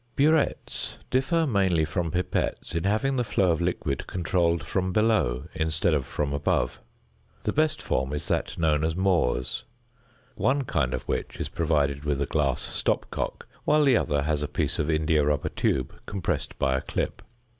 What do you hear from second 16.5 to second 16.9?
by a